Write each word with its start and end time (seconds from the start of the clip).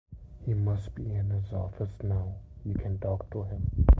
He 0.47 0.55
must 0.55 0.95
be 0.95 1.13
in 1.13 1.29
his 1.29 1.53
office 1.53 2.01
now, 2.01 2.33
you 2.65 2.73
can 2.73 2.97
talk 2.97 3.29
to 3.29 3.43
him. 3.43 3.85